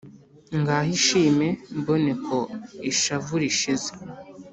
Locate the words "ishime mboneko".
0.97-2.37